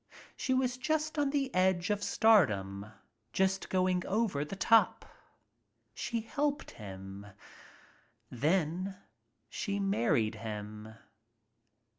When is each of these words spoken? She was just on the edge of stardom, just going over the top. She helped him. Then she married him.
She 0.35 0.55
was 0.55 0.77
just 0.77 1.19
on 1.19 1.29
the 1.29 1.53
edge 1.53 1.91
of 1.91 2.01
stardom, 2.03 2.87
just 3.33 3.69
going 3.69 4.03
over 4.07 4.43
the 4.43 4.55
top. 4.55 5.05
She 5.93 6.21
helped 6.21 6.71
him. 6.71 7.27
Then 8.31 8.97
she 9.47 9.79
married 9.79 10.33
him. 10.33 10.95